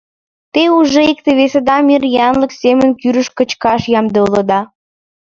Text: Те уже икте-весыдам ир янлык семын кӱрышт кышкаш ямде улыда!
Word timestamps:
Те 0.53 0.63
уже 0.77 1.01
икте-весыдам 1.11 1.85
ир 1.95 2.03
янлык 2.27 2.51
семын 2.61 2.89
кӱрышт 2.99 3.31
кышкаш 3.37 3.81
ямде 3.99 4.19
улыда! 4.25 4.61